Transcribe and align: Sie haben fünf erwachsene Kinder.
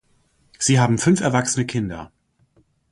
Sie 0.57 0.79
haben 0.79 0.97
fünf 0.97 1.21
erwachsene 1.21 1.67
Kinder. 1.67 2.11